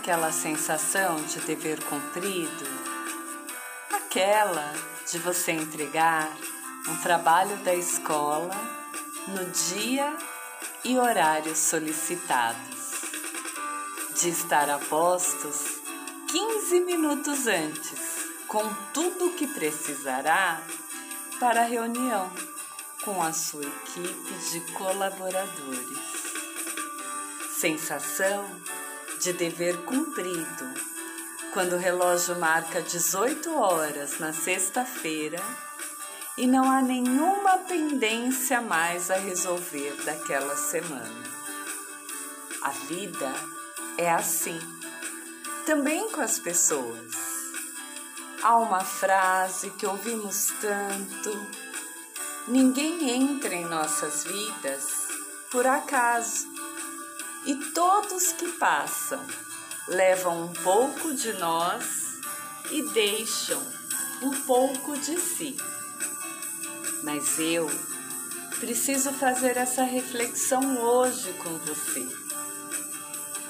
[0.00, 2.64] aquela sensação de dever cumprido?
[3.92, 4.72] Aquela
[5.10, 6.34] de você entregar
[6.88, 8.56] um trabalho da escola
[9.28, 10.16] no dia
[10.84, 13.02] e horário solicitados,
[14.18, 15.82] de estar a postos
[16.30, 20.62] 15 minutos antes, com tudo o que precisará
[21.38, 22.32] para a reunião
[23.04, 25.98] com a sua equipe de colaboradores.
[27.58, 28.48] Sensação
[29.20, 30.74] de dever cumprido.
[31.52, 35.38] Quando o relógio marca 18 horas na sexta-feira
[36.38, 41.22] e não há nenhuma pendência mais a resolver daquela semana.
[42.62, 43.30] A vida
[43.98, 44.58] é assim,
[45.66, 47.12] também com as pessoas.
[48.42, 51.46] Há uma frase que ouvimos tanto:
[52.48, 55.08] ninguém entra em nossas vidas
[55.50, 56.59] por acaso
[57.46, 59.20] e todos que passam
[59.88, 61.84] levam um pouco de nós
[62.70, 63.60] e deixam
[64.22, 65.56] um pouco de si.
[67.02, 67.68] Mas eu
[68.58, 72.06] preciso fazer essa reflexão hoje com você.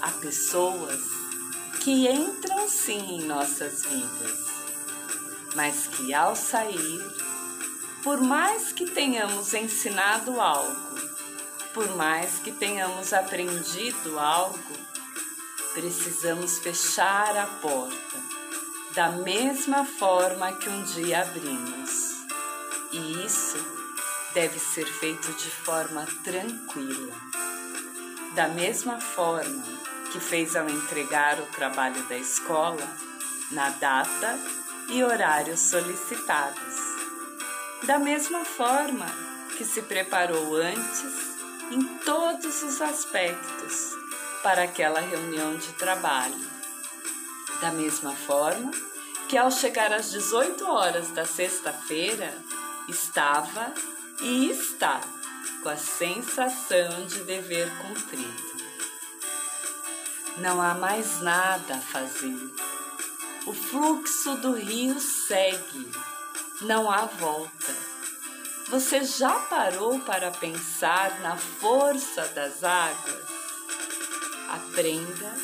[0.00, 1.00] Há pessoas
[1.80, 4.46] que entram sim em nossas vidas,
[5.56, 7.00] mas que ao sair,
[8.02, 10.89] por mais que tenhamos ensinado algo,
[11.72, 14.76] por mais que tenhamos aprendido algo,
[15.74, 18.10] precisamos fechar a porta
[18.94, 22.10] da mesma forma que um dia abrimos.
[22.90, 23.58] E isso
[24.34, 27.14] deve ser feito de forma tranquila.
[28.34, 29.62] Da mesma forma
[30.12, 32.88] que fez ao entregar o trabalho da escola,
[33.52, 34.38] na data
[34.88, 36.74] e horário solicitados.
[37.84, 39.06] Da mesma forma
[39.56, 41.29] que se preparou antes
[41.70, 43.92] em todos os aspectos
[44.42, 46.50] para aquela reunião de trabalho.
[47.60, 48.70] Da mesma forma
[49.28, 52.36] que ao chegar às 18 horas da sexta-feira,
[52.88, 53.72] estava
[54.20, 55.00] e está
[55.62, 58.50] com a sensação de dever cumprido.
[60.38, 62.36] Não há mais nada a fazer.
[63.46, 65.88] O fluxo do rio segue,
[66.62, 67.89] não há volta
[68.70, 73.24] você já parou para pensar na força das águas?
[74.48, 75.34] Aprenda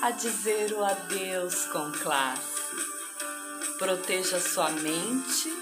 [0.00, 2.54] a dizer o adeus com classe.
[3.76, 5.52] Proteja sua mente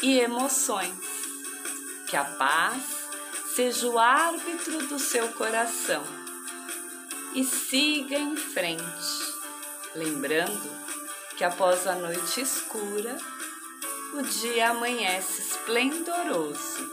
[0.00, 0.94] e emoções.
[2.06, 2.84] Que a paz
[3.56, 6.04] seja o árbitro do seu coração.
[7.34, 8.84] E siga em frente,
[9.94, 10.70] lembrando
[11.36, 13.18] que após a noite escura,
[14.14, 16.92] o dia amanhece esplendoroso.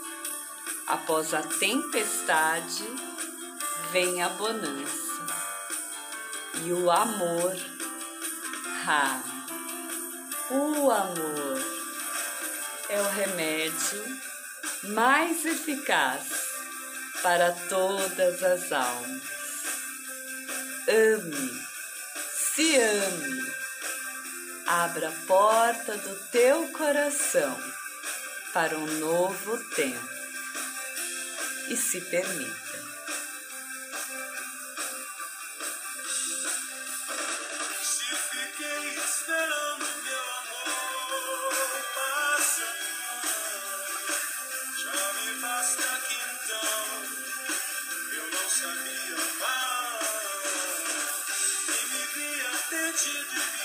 [0.88, 2.86] Após a tempestade,
[3.92, 5.06] vem a bonança.
[6.64, 7.56] E o amor,
[8.88, 9.22] ah,
[10.52, 11.62] o amor
[12.90, 14.04] é o remédio
[14.84, 16.28] mais eficaz
[17.22, 19.22] para todas as almas.
[20.88, 21.66] Ame,
[22.32, 23.65] se ame
[24.68, 27.56] abra a porta do teu coração
[28.52, 30.10] para um novo tempo
[31.70, 32.56] e se permita.
[37.84, 41.54] Se fiquei esperando meu amor
[41.96, 42.76] passar,
[44.78, 46.88] já me basta que então
[48.14, 50.00] eu não sabia amar
[51.68, 53.65] e me via perdido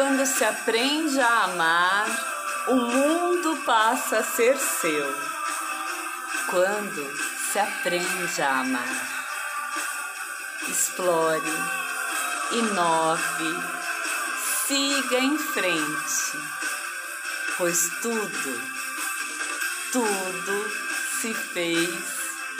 [0.00, 5.14] Quando se aprende a amar, o mundo passa a ser seu.
[6.48, 7.18] Quando
[7.52, 9.08] se aprende a amar,
[10.66, 11.52] explore,
[12.50, 13.62] inove,
[14.66, 16.38] siga em frente,
[17.58, 18.62] pois tudo,
[19.92, 20.70] tudo
[21.20, 21.90] se fez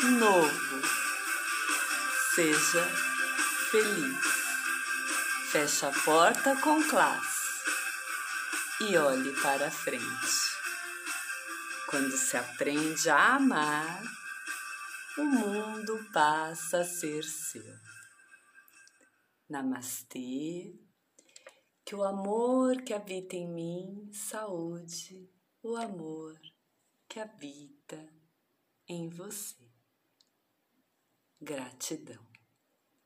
[0.02, 0.82] novo.
[2.34, 2.86] Seja
[3.70, 4.39] feliz.
[5.50, 7.41] Feche a porta com classe
[8.82, 10.05] e olhe para frente.
[11.88, 14.00] Quando se aprende a amar,
[15.19, 17.75] o mundo passa a ser seu.
[19.49, 20.73] Namastê.
[21.85, 25.29] Que o amor que habita em mim saúde
[25.64, 26.41] o amor
[27.08, 28.08] que habita
[28.87, 29.69] em você.
[31.41, 32.30] Gratidão.